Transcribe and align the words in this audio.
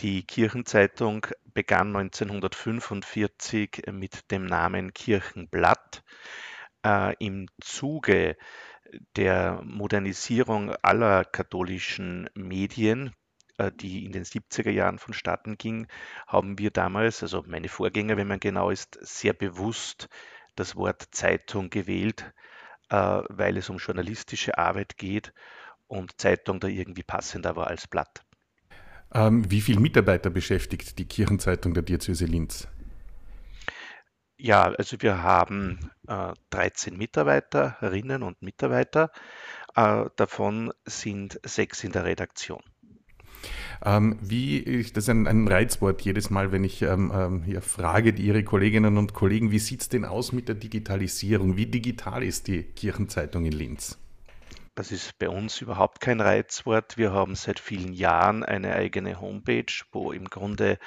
Die 0.00 0.26
Kirchenzeitung 0.26 1.26
begann 1.54 1.96
1945 1.96 3.84
mit 3.92 4.30
dem 4.30 4.44
Namen 4.44 4.92
Kirchenblatt. 4.92 6.04
Äh, 6.84 7.14
Im 7.18 7.48
Zuge 7.62 8.36
der 9.16 9.62
Modernisierung 9.64 10.74
aller 10.82 11.24
katholischen 11.24 12.28
Medien, 12.34 13.14
äh, 13.56 13.72
die 13.72 14.04
in 14.04 14.12
den 14.12 14.24
70er 14.24 14.70
Jahren 14.70 14.98
vonstatten 14.98 15.56
ging, 15.56 15.86
haben 16.26 16.58
wir 16.58 16.70
damals, 16.70 17.22
also 17.22 17.42
meine 17.46 17.70
Vorgänger, 17.70 18.18
wenn 18.18 18.28
man 18.28 18.40
genau 18.40 18.68
ist, 18.68 18.98
sehr 19.00 19.32
bewusst 19.32 20.10
das 20.56 20.76
Wort 20.76 21.08
Zeitung 21.12 21.70
gewählt, 21.70 22.34
äh, 22.90 22.96
weil 23.30 23.56
es 23.56 23.70
um 23.70 23.78
journalistische 23.78 24.58
Arbeit 24.58 24.98
geht 24.98 25.32
und 25.86 26.20
Zeitung 26.20 26.60
da 26.60 26.68
irgendwie 26.68 27.02
passender 27.02 27.56
war 27.56 27.68
als 27.68 27.88
Blatt. 27.88 28.25
Ähm, 29.14 29.50
wie 29.50 29.60
viele 29.60 29.80
Mitarbeiter 29.80 30.30
beschäftigt 30.30 30.98
die 30.98 31.06
Kirchenzeitung 31.06 31.74
der 31.74 31.82
Diözese 31.82 32.26
Linz? 32.26 32.68
Ja, 34.38 34.64
also 34.64 35.00
wir 35.00 35.22
haben 35.22 35.90
äh, 36.08 36.32
13 36.50 36.96
Mitarbeiterinnen 36.96 38.22
und 38.22 38.42
Mitarbeiter. 38.42 39.10
Äh, 39.74 40.04
davon 40.16 40.72
sind 40.84 41.40
sechs 41.44 41.84
in 41.84 41.92
der 41.92 42.04
Redaktion. 42.04 42.62
Ähm, 43.84 44.18
wie, 44.20 44.58
ich, 44.60 44.92
das 44.92 45.04
ist 45.04 45.10
ein, 45.10 45.26
ein, 45.26 45.48
Reizwort 45.48 46.02
jedes 46.02 46.30
Mal, 46.30 46.52
wenn 46.52 46.64
ich 46.64 46.82
ähm, 46.82 47.12
ähm 47.14 47.42
hier 47.42 47.62
frage 47.62 48.12
die 48.12 48.22
Ihre 48.22 48.42
Kolleginnen 48.42 48.96
und 48.96 49.12
Kollegen, 49.14 49.50
wie 49.50 49.58
sieht 49.58 49.82
es 49.82 49.88
denn 49.88 50.04
aus 50.04 50.32
mit 50.32 50.48
der 50.48 50.54
Digitalisierung? 50.54 51.56
Wie 51.56 51.66
digital 51.66 52.22
ist 52.22 52.48
die 52.48 52.62
Kirchenzeitung 52.62 53.44
in 53.44 53.52
Linz? 53.52 53.98
Das 54.76 54.92
ist 54.92 55.18
bei 55.18 55.30
uns 55.30 55.62
überhaupt 55.62 56.02
kein 56.02 56.20
Reizwort. 56.20 56.98
Wir 56.98 57.10
haben 57.10 57.34
seit 57.34 57.58
vielen 57.58 57.94
Jahren 57.94 58.44
eine 58.44 58.74
eigene 58.74 59.18
Homepage, 59.22 59.72
wo 59.90 60.12
im 60.12 60.26
Grunde 60.26 60.78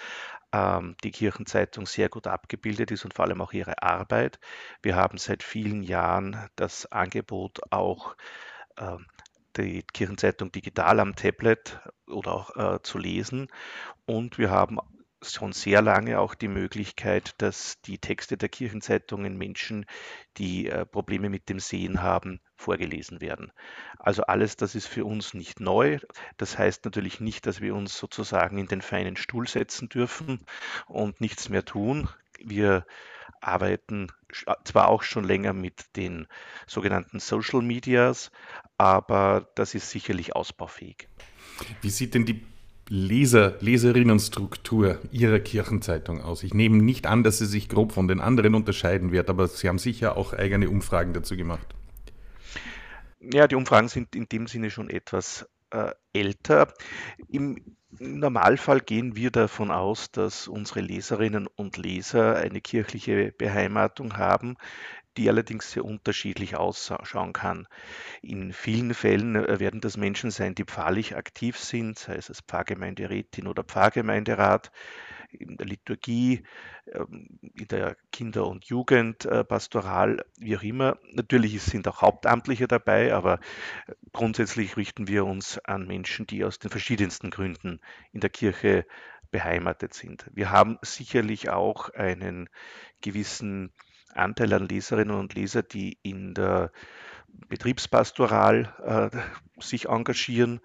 ähm, 0.54 0.96
die 1.04 1.10
Kirchenzeitung 1.10 1.88
sehr 1.88 2.08
gut 2.08 2.28
abgebildet 2.28 2.92
ist 2.92 3.04
und 3.04 3.16
vor 3.16 3.26
allem 3.26 3.42
auch 3.42 3.52
ihre 3.52 3.82
Arbeit. 3.82 4.40
Wir 4.84 4.96
haben 4.96 5.18
seit 5.18 5.42
vielen 5.42 5.82
Jahren 5.82 6.50
das 6.56 6.86
Angebot 6.92 7.62
auch 7.72 8.16
äh, 8.78 8.98
die 9.58 9.82
Kirchenzeitung 9.82 10.52
digital 10.52 11.00
am 11.00 11.16
Tablet 11.16 11.80
oder 12.06 12.34
auch 12.34 12.56
äh, 12.56 12.84
zu 12.84 13.00
lesen. 13.00 13.48
Und 14.06 14.38
wir 14.38 14.52
haben 14.52 14.78
schon 15.22 15.52
sehr 15.52 15.82
lange 15.82 16.20
auch 16.20 16.34
die 16.34 16.48
Möglichkeit, 16.48 17.34
dass 17.40 17.82
die 17.82 17.98
Texte 17.98 18.38
der 18.38 18.50
Kirchenzeitungen 18.50 19.38
Menschen, 19.38 19.86
die 20.38 20.68
äh, 20.68 20.86
Probleme 20.86 21.30
mit 21.30 21.50
dem 21.50 21.60
Sehen 21.60 22.02
haben, 22.02 22.40
vorgelesen 22.56 23.22
werden. 23.22 23.52
Also 23.98 24.24
alles 24.24 24.56
das 24.56 24.76
ist 24.76 24.88
für 24.88 25.06
uns 25.06 25.34
nicht 25.34 25.60
neu. 25.60 26.00
Das 26.38 26.58
heißt 26.58 26.86
natürlich 26.86 27.20
nicht, 27.20 27.46
dass 27.46 27.62
wir 27.62 27.76
uns 27.76 27.98
sozusagen 27.98 28.58
in 28.58 28.68
den 28.68 28.82
feinen 28.82 29.18
Stuhl 29.18 29.48
setzen 29.48 29.90
dürfen 29.90 30.46
und 30.88 31.20
nichts 31.22 31.50
mehr 31.50 31.66
tun. 31.66 32.10
Wir 32.42 32.86
arbeiten 33.42 34.08
zwar 34.64 34.88
auch 34.88 35.04
schon 35.04 35.24
länger 35.24 35.54
mit 35.54 35.96
den 35.96 36.28
sogenannten 36.68 37.20
Social 37.20 37.62
Medias, 37.62 38.32
aber 38.78 39.50
das 39.56 39.76
ist 39.76 39.90
sicherlich 39.90 40.36
ausbaufähig. 40.36 41.08
Wie 41.82 41.90
sieht 41.90 42.14
denn 42.14 42.26
die 42.26 42.46
Leser, 42.90 43.56
Leserinnenstruktur 43.60 45.00
Ihrer 45.12 45.40
Kirchenzeitung 45.40 46.22
aus? 46.22 46.42
Ich 46.44 46.54
nehme 46.54 46.78
nicht 46.78 47.06
an, 47.06 47.24
dass 47.24 47.38
sie 47.38 47.46
sich 47.46 47.70
grob 47.70 47.92
von 47.92 48.08
den 48.08 48.20
anderen 48.20 48.56
unterscheiden 48.56 49.12
wird, 49.12 49.30
aber 49.30 49.48
Sie 49.48 49.70
haben 49.70 49.78
sicher 49.78 50.18
auch 50.18 50.34
eigene 50.34 50.70
Umfragen 50.70 51.14
dazu 51.14 51.38
gemacht. 51.38 51.76
Ja, 53.20 53.48
die 53.48 53.56
Umfragen 53.56 53.90
sind 53.90 54.16
in 54.16 54.28
dem 54.28 54.48
Sinne 54.48 54.72
schon 54.72 54.90
etwas 54.90 55.48
äh, 55.70 55.92
älter. 56.14 56.74
Im 57.28 57.78
Normalfall 58.00 58.80
gehen 58.80 59.16
wir 59.16 59.30
davon 59.30 59.72
aus, 59.72 60.12
dass 60.12 60.48
unsere 60.48 60.82
Leserinnen 60.82 61.48
und 61.48 61.78
Leser 61.78 62.38
eine 62.38 62.62
kirchliche 62.62 63.34
Beheimatung 63.34 64.18
haben 64.18 64.58
die 65.18 65.28
allerdings 65.28 65.72
sehr 65.72 65.84
unterschiedlich 65.84 66.56
ausschauen 66.56 67.34
kann. 67.34 67.68
In 68.22 68.54
vielen 68.54 68.94
Fällen 68.94 69.36
äh, 69.36 69.60
werden 69.60 69.82
das 69.82 69.98
Menschen 69.98 70.32
sein, 70.32 70.56
die 70.56 70.64
pfarrlich 70.64 71.18
aktiv 71.18 71.58
sind, 71.58 72.00
sei 72.00 72.16
es 72.16 72.30
als 72.30 72.42
Pfarrgemeinderätin 72.42 73.48
oder 73.48 73.64
Pfarrgemeinderat, 73.66 74.72
in 75.32 75.58
der 75.58 75.68
Liturgie, 75.68 76.44
ähm, 76.92 77.40
in 77.56 77.68
der 77.68 77.96
Kinder- 78.12 78.48
und 78.48 78.66
Jugendpastoral, 78.66 80.24
wie 80.38 80.58
auch 80.58 80.64
immer. 80.64 80.98
Natürlich 81.12 81.62
sind 81.62 81.88
auch 81.88 82.02
Hauptamtliche 82.02 82.68
dabei, 82.68 83.14
aber 83.14 83.40
äh, 83.88 83.94
grundsätzlich 84.14 84.78
richten 84.78 85.08
wir 85.08 85.26
uns 85.26 85.60
an 85.60 85.88
Menschen, 85.88 86.28
die 86.28 86.44
aus 86.44 86.60
den 86.60 86.72
verschiedensten 86.72 87.30
Gründen 87.30 87.80
in 88.12 88.22
der 88.22 88.30
Kirche 88.30 88.86
beheimatet 89.32 89.94
sind. 89.94 90.26
Wir 90.34 90.52
haben 90.52 90.78
sicherlich 90.82 91.50
auch 91.50 91.90
einen 91.90 92.50
gewissen 93.02 93.72
Anteil 94.14 94.54
an 94.54 94.68
Leserinnen 94.68 95.16
und 95.16 95.36
Leser, 95.36 95.62
die 95.62 96.00
in 96.02 96.34
der 96.34 96.72
Betriebspastoral 97.48 99.12
äh, 99.14 99.62
sich 99.62 99.88
engagieren. 99.88 100.62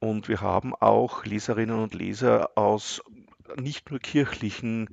Und 0.00 0.28
wir 0.28 0.40
haben 0.40 0.74
auch 0.74 1.24
Leserinnen 1.24 1.78
und 1.78 1.94
Leser 1.94 2.56
aus 2.56 3.02
nicht 3.56 3.90
nur 3.90 4.00
kirchlichen 4.00 4.88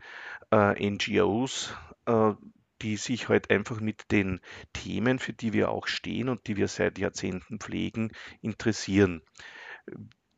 äh, 0.51 0.89
NGOs, 0.89 1.73
äh, 2.05 2.33
die 2.81 2.97
sich 2.97 3.29
halt 3.29 3.49
einfach 3.49 3.79
mit 3.79 4.11
den 4.11 4.41
Themen, 4.73 5.19
für 5.19 5.33
die 5.33 5.53
wir 5.53 5.69
auch 5.69 5.87
stehen 5.87 6.29
und 6.29 6.47
die 6.47 6.57
wir 6.57 6.67
seit 6.67 6.97
Jahrzehnten 6.97 7.59
pflegen, 7.59 8.11
interessieren. 8.41 9.21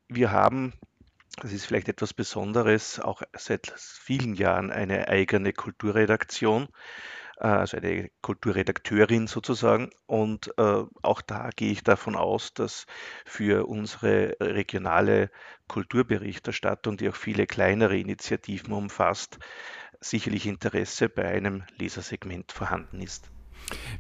Wir 0.08 0.32
haben, 0.32 0.74
das 1.42 1.52
ist 1.52 1.66
vielleicht 1.66 1.90
etwas 1.90 2.14
Besonderes, 2.14 3.00
auch 3.00 3.24
seit 3.34 3.74
vielen 3.78 4.36
Jahren 4.36 4.72
eine 4.72 5.08
eigene 5.08 5.52
Kulturredaktion, 5.52 6.68
also 7.40 7.78
eine 7.78 8.09
Kulturredakteurin 8.22 9.28
sozusagen. 9.28 9.90
Und 10.06 10.52
äh, 10.58 10.84
auch 11.02 11.22
da 11.22 11.50
gehe 11.56 11.72
ich 11.72 11.84
davon 11.84 12.16
aus, 12.16 12.53
dass 12.53 12.86
für 13.25 13.68
unsere 13.68 14.36
regionale 14.42 15.30
Kulturberichterstattung, 15.68 16.98
die 16.98 17.09
auch 17.09 17.16
viele 17.16 17.46
kleinere 17.46 17.98
Initiativen 17.98 18.74
umfasst, 18.74 19.40
sicherlich 20.00 20.46
Interesse 20.46 21.09
bei 21.09 21.28
einem 21.28 21.64
Lesersegment 21.78 22.52
vorhanden 22.52 23.02
ist. 23.02 23.30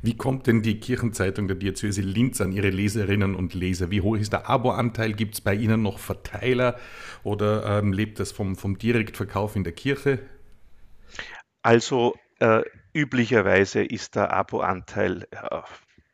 Wie 0.01 0.15
kommt 0.15 0.47
denn 0.47 0.61
die 0.61 0.79
Kirchenzeitung 0.79 1.47
der 1.47 1.57
Diözese 1.57 2.01
Linz 2.01 2.39
an 2.39 2.51
ihre 2.51 2.69
Leserinnen 2.69 3.35
und 3.35 3.53
Leser? 3.53 3.91
Wie 3.91 4.01
hoch 4.01 4.15
ist 4.15 4.31
der 4.31 4.49
Abo-Anteil? 4.49 5.13
Gibt 5.13 5.35
es 5.35 5.41
bei 5.41 5.53
Ihnen 5.53 5.81
noch 5.81 5.99
Verteiler 5.99 6.77
oder 7.23 7.79
ähm, 7.79 7.91
lebt 7.91 8.19
das 8.19 8.31
vom, 8.31 8.55
vom 8.55 8.77
Direktverkauf 8.77 9.55
in 9.55 9.63
der 9.63 9.73
Kirche? 9.73 10.19
Also 11.63 12.15
äh, 12.39 12.61
üblicherweise 12.97 13.83
ist 13.83 14.15
der 14.15 14.33
Abo-Anteil 14.33 15.27
äh, 15.29 15.61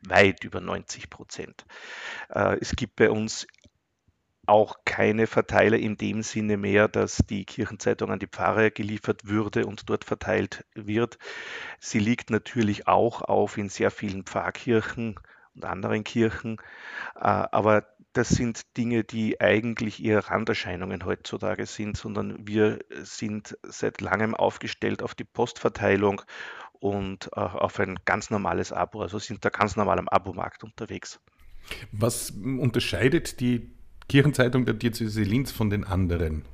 weit 0.06 0.44
über 0.44 0.60
90 0.60 1.08
Prozent. 1.08 1.64
Äh, 2.28 2.58
es 2.60 2.76
gibt 2.76 2.96
bei 2.96 3.10
uns 3.10 3.46
auch 4.46 4.76
keine 4.84 5.26
Verteiler 5.26 5.78
in 5.78 5.96
dem 5.96 6.22
Sinne 6.22 6.58
mehr, 6.58 6.86
dass 6.86 7.16
die 7.16 7.46
Kirchenzeitung 7.46 8.10
an 8.10 8.18
die 8.18 8.26
Pfarrer 8.26 8.70
geliefert 8.70 9.26
würde 9.26 9.64
und 9.64 9.88
dort 9.88 10.04
verteilt 10.04 10.66
wird. 10.74 11.18
Sie 11.80 11.98
liegt 11.98 12.28
natürlich 12.28 12.86
auch 12.86 13.22
auf 13.22 13.56
in 13.56 13.70
sehr 13.70 13.90
vielen 13.90 14.24
Pfarrkirchen 14.24 15.18
und 15.54 15.64
anderen 15.64 16.04
Kirchen, 16.04 16.58
äh, 17.16 17.20
aber 17.20 17.86
das 18.14 18.28
sind 18.28 18.76
Dinge, 18.76 19.02
die 19.02 19.40
eigentlich 19.40 20.02
eher 20.04 20.20
Randerscheinungen 20.30 21.04
heutzutage 21.04 21.66
sind, 21.66 21.96
sondern 21.96 22.46
wir 22.46 22.78
sind 23.02 23.58
seit 23.64 24.00
langem 24.00 24.34
aufgestellt 24.36 25.02
auf 25.02 25.16
die 25.16 25.24
Postverteilung 25.24 26.22
und 26.80 27.30
äh, 27.34 27.40
auf 27.40 27.78
ein 27.80 27.98
ganz 28.04 28.30
normales 28.30 28.72
Abo, 28.72 29.02
also 29.02 29.18
sind 29.18 29.44
da 29.44 29.50
ganz 29.50 29.76
normal 29.76 29.98
am 29.98 30.08
Abomarkt 30.08 30.64
unterwegs. 30.64 31.20
Was 31.92 32.30
unterscheidet 32.30 33.40
die 33.40 33.70
Kirchenzeitung 34.08 34.64
der 34.66 34.74
Diözese 34.74 35.22
Linz 35.22 35.50
von 35.50 35.70
den 35.70 35.84
anderen? 35.84 36.44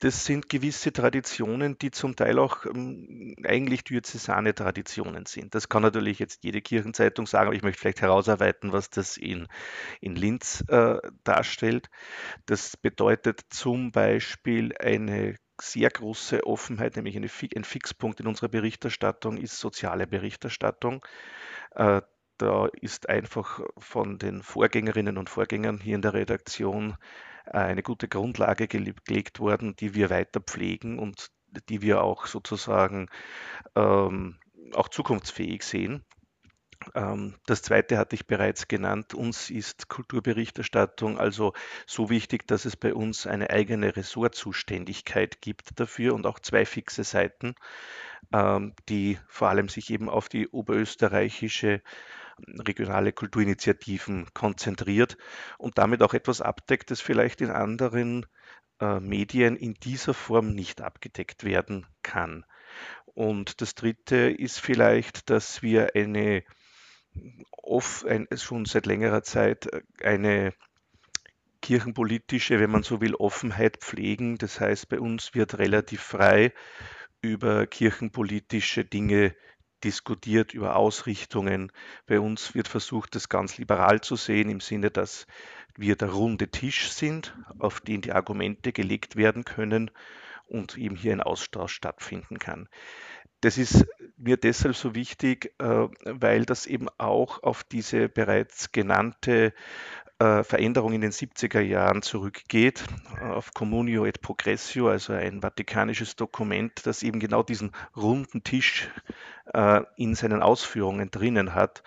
Das 0.00 0.26
sind 0.26 0.48
gewisse 0.48 0.92
Traditionen, 0.92 1.78
die 1.78 1.90
zum 1.90 2.14
Teil 2.14 2.38
auch 2.38 2.66
ähm, 2.66 3.36
eigentlich 3.44 3.84
diözesane 3.84 4.54
Traditionen 4.54 5.24
sind. 5.24 5.54
Das 5.54 5.68
kann 5.68 5.82
natürlich 5.82 6.18
jetzt 6.18 6.44
jede 6.44 6.60
Kirchenzeitung 6.60 7.26
sagen, 7.26 7.46
aber 7.46 7.56
ich 7.56 7.62
möchte 7.62 7.80
vielleicht 7.80 8.02
herausarbeiten, 8.02 8.72
was 8.72 8.90
das 8.90 9.16
in, 9.16 9.46
in 10.00 10.14
Linz 10.14 10.62
äh, 10.68 10.96
darstellt. 11.22 11.88
Das 12.44 12.76
bedeutet 12.76 13.42
zum 13.48 13.92
Beispiel 13.92 14.74
eine 14.78 15.36
sehr 15.60 15.90
große 15.90 16.46
Offenheit, 16.46 16.96
nämlich 16.96 17.16
eine, 17.16 17.28
ein 17.56 17.64
Fixpunkt 17.64 18.20
in 18.20 18.26
unserer 18.26 18.48
Berichterstattung 18.48 19.36
ist 19.36 19.58
soziale 19.58 20.06
Berichterstattung. 20.06 21.04
Äh, 21.74 22.02
da 22.38 22.66
ist 22.80 23.08
einfach 23.08 23.60
von 23.78 24.18
den 24.18 24.42
Vorgängerinnen 24.42 25.18
und 25.18 25.30
Vorgängern 25.30 25.78
hier 25.78 25.94
in 25.94 26.02
der 26.02 26.14
Redaktion 26.14 26.96
äh, 27.46 27.58
eine 27.58 27.82
gute 27.82 28.08
Grundlage 28.08 28.66
gelegt 28.66 29.38
worden, 29.38 29.76
die 29.76 29.94
wir 29.94 30.10
weiter 30.10 30.40
pflegen 30.40 30.98
und 30.98 31.28
die 31.68 31.82
wir 31.82 32.02
auch 32.02 32.26
sozusagen 32.26 33.08
ähm, 33.76 34.38
auch 34.72 34.88
zukunftsfähig 34.88 35.62
sehen. 35.62 36.04
Ähm, 36.94 37.34
das 37.46 37.62
zweite 37.62 37.98
hatte 37.98 38.14
ich 38.16 38.26
bereits 38.26 38.68
genannt. 38.68 39.14
Uns 39.14 39.50
ist 39.50 39.88
Kulturberichterstattung 39.88 41.18
also 41.18 41.52
so 41.86 42.10
wichtig, 42.10 42.46
dass 42.46 42.64
es 42.64 42.76
bei 42.76 42.94
uns 42.94 43.26
eine 43.26 43.50
eigene 43.50 43.96
Ressortzuständigkeit 43.96 45.40
gibt 45.40 45.78
dafür 45.80 46.14
und 46.14 46.26
auch 46.26 46.38
zwei 46.38 46.66
fixe 46.66 47.04
Seiten, 47.04 47.54
ähm, 48.32 48.74
die 48.88 49.18
vor 49.28 49.48
allem 49.48 49.68
sich 49.68 49.90
eben 49.90 50.08
auf 50.08 50.28
die 50.28 50.48
oberösterreichische 50.48 51.82
regionale 52.48 53.12
Kulturinitiativen 53.12 54.26
konzentriert 54.34 55.16
und 55.58 55.78
damit 55.78 56.02
auch 56.02 56.14
etwas 56.14 56.40
abdeckt, 56.40 56.90
das 56.90 57.00
vielleicht 57.00 57.40
in 57.40 57.50
anderen 57.50 58.26
äh, 58.80 59.00
Medien 59.00 59.56
in 59.56 59.74
dieser 59.74 60.14
Form 60.14 60.50
nicht 60.50 60.80
abgedeckt 60.80 61.44
werden 61.44 61.86
kann. 62.02 62.44
Und 63.14 63.60
das 63.60 63.76
Dritte 63.76 64.30
ist 64.30 64.58
vielleicht, 64.58 65.30
dass 65.30 65.62
wir 65.62 65.94
eine 65.94 66.42
oft 67.52 68.06
ein, 68.06 68.26
schon 68.36 68.64
seit 68.64 68.86
längerer 68.86 69.22
Zeit 69.22 69.68
eine 70.02 70.52
kirchenpolitische, 71.62 72.60
wenn 72.60 72.70
man 72.70 72.82
so 72.82 73.00
will, 73.00 73.14
Offenheit 73.14 73.78
pflegen. 73.78 74.36
Das 74.36 74.60
heißt, 74.60 74.88
bei 74.88 75.00
uns 75.00 75.34
wird 75.34 75.58
relativ 75.58 76.02
frei 76.02 76.52
über 77.22 77.66
kirchenpolitische 77.66 78.84
Dinge 78.84 79.34
diskutiert, 79.82 80.52
über 80.52 80.76
Ausrichtungen. 80.76 81.72
Bei 82.06 82.20
uns 82.20 82.54
wird 82.54 82.68
versucht, 82.68 83.14
das 83.14 83.28
ganz 83.28 83.58
liberal 83.58 84.00
zu 84.00 84.16
sehen, 84.16 84.50
im 84.50 84.60
Sinne, 84.60 84.90
dass 84.90 85.26
wir 85.76 85.96
der 85.96 86.10
runde 86.10 86.50
Tisch 86.50 86.90
sind, 86.90 87.36
auf 87.58 87.80
den 87.80 88.00
die 88.00 88.12
Argumente 88.12 88.72
gelegt 88.72 89.16
werden 89.16 89.44
können 89.44 89.90
und 90.46 90.76
eben 90.76 90.96
hier 90.96 91.12
ein 91.12 91.20
Austausch 91.20 91.74
stattfinden 91.74 92.38
kann. 92.38 92.68
Das 93.40 93.58
ist 93.58 93.86
mir 94.24 94.36
deshalb 94.36 94.74
so 94.74 94.94
wichtig, 94.94 95.54
äh, 95.58 95.88
weil 96.04 96.44
das 96.44 96.66
eben 96.66 96.88
auch 96.98 97.42
auf 97.42 97.62
diese 97.64 98.08
bereits 98.08 98.72
genannte 98.72 99.52
äh, 100.18 100.42
Veränderung 100.42 100.92
in 100.92 101.00
den 101.00 101.12
70er 101.12 101.60
Jahren 101.60 102.02
zurückgeht, 102.02 102.84
auf 103.20 103.52
Communio 103.52 104.06
et 104.06 104.20
Progressio, 104.20 104.88
also 104.88 105.12
ein 105.12 105.42
vatikanisches 105.42 106.16
Dokument, 106.16 106.86
das 106.86 107.02
eben 107.02 107.20
genau 107.20 107.42
diesen 107.42 107.72
runden 107.96 108.42
Tisch 108.42 108.88
äh, 109.52 109.82
in 109.96 110.14
seinen 110.14 110.42
Ausführungen 110.42 111.10
drinnen 111.10 111.54
hat, 111.54 111.82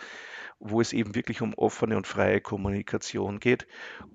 wo 0.60 0.82
es 0.82 0.94
eben 0.94 1.16
wirklich 1.16 1.42
um 1.42 1.54
offene 1.54 1.98
und 1.98 2.06
freie 2.06 2.42
Kommunikation 2.42 3.40
geht. 3.40 3.68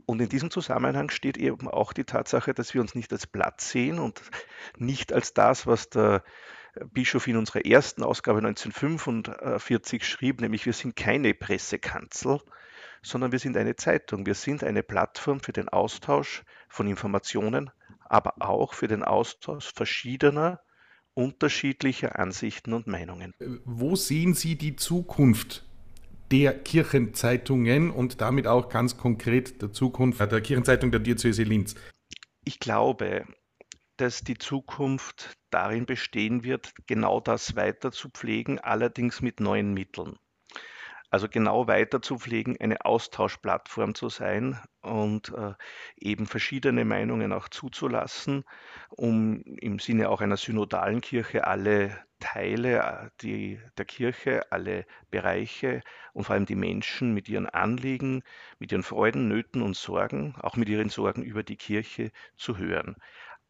Und 0.07 0.21
in 0.21 0.29
diesem 0.29 0.51
Zusammenhang 0.51 1.11
steht 1.11 1.39
eben 1.39 1.69
auch 1.69 1.93
die 1.93 2.05
Tatsache, 2.05 2.53
dass 2.55 2.75
wir 2.75 2.81
uns 2.81 2.95
nicht 2.95 3.13
als 3.13 3.27
Blatt 3.27 3.61
sehen 3.61 3.99
und 3.99 4.21
nicht 4.77 5.13
als 5.13 5.35
das, 5.35 5.67
was 5.67 5.89
der 5.89 6.23
Bischof 6.93 7.27
in 7.27 7.37
unserer 7.37 7.65
ersten 7.67 8.03
Ausgabe 8.03 8.39
1945 8.39 10.07
schrieb, 10.07 10.41
nämlich 10.41 10.65
wir 10.67 10.73
sind 10.73 10.97
keine 10.97 11.35
Pressekanzel, 11.35 12.41
sondern 13.03 13.33
wir 13.33 13.39
sind 13.39 13.57
eine 13.57 13.77
Zeitung. 13.77 14.27
Wir 14.27 14.35
sind 14.35 14.65
eine 14.65 14.83
Plattform 14.83 15.41
für 15.41 15.53
den 15.53 15.69
Austausch 15.69 16.45
von 16.69 16.87
Informationen, 16.87 17.71
aber 18.07 18.35
auch 18.41 18.75
für 18.75 18.89
den 18.89 19.03
Austausch 19.03 19.73
verschiedener, 19.75 20.61
unterschiedlicher 21.15 22.19
Ansichten 22.19 22.73
und 22.73 22.87
Meinungen. 22.87 23.35
Wo 23.65 23.97
sehen 23.97 24.35
Sie 24.35 24.57
die 24.57 24.77
Zukunft 24.77 25.65
der 26.31 26.59
Kirchenzeitungen 26.59 27.91
und 27.91 28.23
damit 28.23 28.47
auch 28.47 28.71
ganz 28.71 28.97
konkret 28.97 29.61
der 29.61 29.73
Zukunft 29.73 30.21
der 30.21 30.41
Kirchenzeitung 30.41 30.91
der 30.91 31.01
Diözese 31.01 31.43
Linz? 31.43 31.75
Ich 32.45 32.59
glaube, 32.59 33.27
dass 33.97 34.23
die 34.23 34.39
Zukunft 34.39 35.37
darin 35.51 35.87
bestehen 35.87 36.45
wird, 36.45 36.73
genau 36.87 37.21
das 37.21 37.57
weiter 37.57 37.93
zu 37.93 38.11
pflegen, 38.11 38.59
allerdings 38.59 39.21
mit 39.21 39.41
neuen 39.41 39.75
Mitteln. 39.75 40.19
Also 41.13 41.29
genau 41.29 41.67
weiter 41.67 42.01
zu 42.01 42.19
pflegen, 42.19 42.57
eine 42.59 42.87
Austauschplattform 42.87 43.95
zu 43.95 44.09
sein 44.09 44.59
und 44.81 45.29
äh, 45.37 45.53
eben 45.99 46.27
verschiedene 46.27 46.87
Meinungen 46.87 47.35
auch 47.35 47.51
zuzulassen, 47.51 48.45
um 48.89 49.43
im 49.43 49.79
Sinne 49.79 50.09
auch 50.09 50.23
einer 50.23 50.39
synodalen 50.39 51.03
Kirche 51.03 51.47
alle 51.47 51.99
Teile 52.19 52.79
äh, 52.79 53.11
die, 53.21 53.61
der 53.77 53.85
Kirche, 53.85 54.51
alle 54.51 54.87
Bereiche 55.11 55.83
und 56.15 56.25
vor 56.25 56.35
allem 56.35 56.47
die 56.47 56.55
Menschen 56.55 57.13
mit 57.13 57.29
ihren 57.29 57.47
Anliegen, 57.47 58.23
mit 58.59 58.73
ihren 58.73 58.83
Freuden, 58.83 59.29
Nöten 59.29 59.61
und 59.61 59.77
Sorgen, 59.77 60.35
auch 60.41 60.57
mit 60.57 60.71
ihren 60.71 60.89
Sorgen 60.89 61.23
über 61.23 61.43
die 61.43 61.57
Kirche 61.57 62.11
zu 62.37 62.57
hören. 62.57 62.97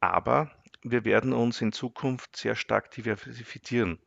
Aber 0.02 0.50
wir 0.82 1.04
werden 1.04 1.32
uns 1.32 1.60
in 1.60 1.70
Zukunft 1.70 2.34
sehr 2.34 2.56
stark 2.56 2.90
diversifizieren. 2.90 4.00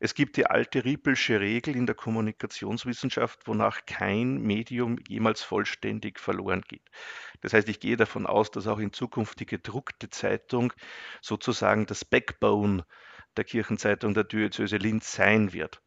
Es 0.00 0.14
gibt 0.14 0.38
die 0.38 0.46
alte 0.46 0.86
Riepelsche 0.86 1.38
Regel 1.38 1.76
in 1.76 1.84
der 1.84 1.94
Kommunikationswissenschaft, 1.94 3.46
wonach 3.46 3.84
kein 3.84 4.40
Medium 4.40 4.96
jemals 5.06 5.42
vollständig 5.42 6.18
verloren 6.18 6.62
geht. 6.66 6.88
Das 7.42 7.52
heißt, 7.52 7.68
ich 7.68 7.78
gehe 7.78 7.98
davon 7.98 8.26
aus, 8.26 8.50
dass 8.50 8.66
auch 8.66 8.78
in 8.78 8.94
Zukunft 8.94 9.38
die 9.38 9.44
gedruckte 9.44 10.08
Zeitung 10.08 10.72
sozusagen 11.20 11.84
das 11.84 12.06
Backbone 12.06 12.86
der 13.36 13.44
Kirchenzeitung 13.44 14.14
der 14.14 14.24
Diözese 14.24 14.78
Linz 14.78 15.12
sein 15.12 15.52
wird. 15.52 15.82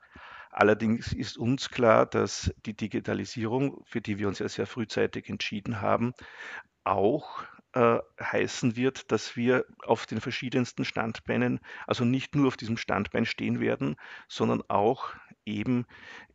Allerdings 0.52 1.14
ist 1.14 1.36
uns 1.36 1.72
klar, 1.72 2.06
dass 2.06 2.54
die 2.68 2.76
Digitalisierung, 2.76 3.84
für 3.86 4.02
die 4.02 4.20
wir 4.20 4.28
uns 4.28 4.38
ja 4.38 4.48
sehr 4.50 4.68
frühzeitig 4.68 5.30
entschieden 5.30 5.82
haben, 5.82 6.14
auch 6.84 7.44
äh, 7.78 8.00
heißen 8.20 8.76
wird, 8.76 9.12
dass 9.12 9.36
wir 9.36 9.64
auf 9.86 10.08
den 10.08 10.20
verschiedensten 10.20 10.84
Standbeinen, 10.84 11.60
also 11.86 12.06
nicht 12.06 12.34
nur 12.34 12.48
auf 12.48 12.58
diesem 12.58 12.76
Standbein 12.76 13.28
stehen 13.28 13.60
werden, 13.60 13.98
sondern 14.28 14.64
auch 14.68 15.14
eben 15.46 15.86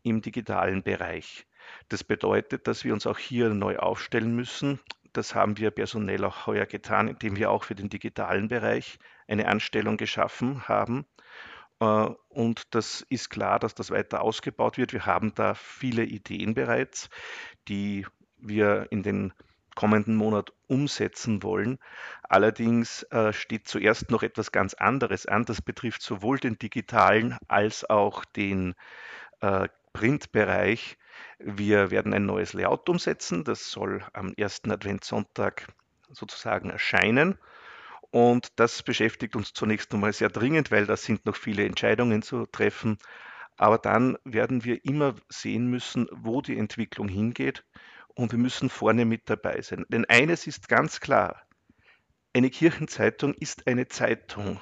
im 0.04 0.22
digitalen 0.22 0.84
Bereich. 0.84 1.48
Das 1.88 2.04
bedeutet, 2.04 2.68
dass 2.68 2.84
wir 2.84 2.92
uns 2.92 3.08
auch 3.08 3.18
hier 3.18 3.48
neu 3.48 3.78
aufstellen 3.78 4.36
müssen. 4.36 4.78
Das 5.12 5.34
haben 5.34 5.58
wir 5.58 5.72
personell 5.72 6.24
auch 6.24 6.46
heuer 6.46 6.66
getan, 6.66 7.08
indem 7.08 7.34
wir 7.36 7.50
auch 7.50 7.64
für 7.64 7.74
den 7.74 7.88
digitalen 7.88 8.46
Bereich 8.46 9.00
eine 9.26 9.48
Anstellung 9.48 9.96
geschaffen 9.96 10.68
haben. 10.68 11.06
Äh, 11.80 12.08
und 12.28 12.62
das 12.70 13.04
ist 13.08 13.30
klar, 13.30 13.58
dass 13.58 13.74
das 13.74 13.90
weiter 13.90 14.22
ausgebaut 14.22 14.78
wird. 14.78 14.92
Wir 14.92 15.06
haben 15.06 15.34
da 15.34 15.54
viele 15.54 16.04
Ideen 16.04 16.54
bereits, 16.54 17.10
die 17.66 18.06
wir 18.38 18.86
in 18.90 19.02
den 19.02 19.32
kommenden 19.74 20.16
Monat 20.16 20.52
umsetzen 20.66 21.42
wollen. 21.42 21.78
Allerdings 22.22 23.02
äh, 23.04 23.32
steht 23.32 23.68
zuerst 23.68 24.10
noch 24.10 24.22
etwas 24.22 24.52
ganz 24.52 24.74
anderes 24.74 25.26
an. 25.26 25.44
Das 25.44 25.62
betrifft 25.62 26.02
sowohl 26.02 26.38
den 26.38 26.58
digitalen 26.58 27.36
als 27.48 27.88
auch 27.88 28.24
den 28.24 28.74
äh, 29.40 29.68
Printbereich. 29.92 30.96
Wir 31.38 31.90
werden 31.90 32.14
ein 32.14 32.26
neues 32.26 32.52
Layout 32.52 32.88
umsetzen. 32.88 33.44
Das 33.44 33.70
soll 33.70 34.04
am 34.12 34.32
ersten 34.36 34.70
Adventssonntag 34.70 35.66
sozusagen 36.10 36.70
erscheinen. 36.70 37.38
Und 38.10 38.48
das 38.56 38.82
beschäftigt 38.82 39.36
uns 39.36 39.54
zunächst 39.54 39.92
einmal 39.94 40.12
sehr 40.12 40.28
dringend, 40.28 40.70
weil 40.70 40.86
da 40.86 40.96
sind 40.96 41.24
noch 41.24 41.36
viele 41.36 41.64
Entscheidungen 41.64 42.22
zu 42.22 42.46
treffen. 42.46 42.98
Aber 43.56 43.78
dann 43.78 44.18
werden 44.24 44.64
wir 44.64 44.84
immer 44.84 45.14
sehen 45.28 45.66
müssen, 45.66 46.08
wo 46.10 46.42
die 46.42 46.58
Entwicklung 46.58 47.08
hingeht 47.08 47.64
und 48.14 48.32
wir 48.32 48.38
müssen 48.38 48.68
vorne 48.68 49.04
mit 49.04 49.28
dabei 49.30 49.60
sein. 49.62 49.84
Denn 49.88 50.04
eines 50.06 50.46
ist 50.46 50.68
ganz 50.68 51.00
klar, 51.00 51.42
eine 52.34 52.50
Kirchenzeitung 52.50 53.34
ist 53.34 53.66
eine 53.66 53.88
Zeitung. 53.88 54.60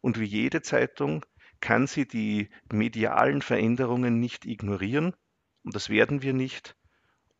Und 0.00 0.18
wie 0.18 0.24
jede 0.24 0.62
Zeitung 0.62 1.24
kann 1.60 1.86
sie 1.86 2.06
die 2.06 2.50
medialen 2.72 3.42
Veränderungen 3.42 4.18
nicht 4.18 4.44
ignorieren. 4.46 5.14
Und 5.62 5.74
das 5.76 5.88
werden 5.90 6.22
wir 6.22 6.32
nicht. 6.32 6.76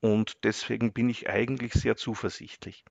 Und 0.00 0.44
deswegen 0.44 0.92
bin 0.92 1.08
ich 1.08 1.28
eigentlich 1.28 1.72
sehr 1.72 1.96
zuversichtlich. 1.96 2.84